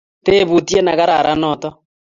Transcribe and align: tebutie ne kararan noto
tebutie 0.25 0.79
ne 0.83 0.93
kararan 0.99 1.39
noto 1.43 1.69